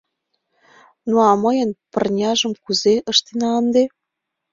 [1.09, 3.83] —Ну, а мыйын пырняжым кузе ыштена ынде?